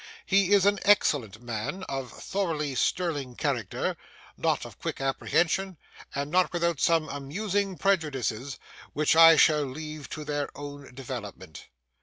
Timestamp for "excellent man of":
0.81-2.11